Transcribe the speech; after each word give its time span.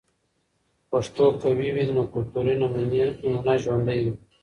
که 0.79 0.83
پښتو 0.91 1.25
قوي 1.41 1.69
وي، 1.75 1.85
نو 1.95 2.03
کلتوري 2.13 2.53
نمونه 2.61 3.53
ژوندۍ 3.63 3.99
وي. 4.03 4.13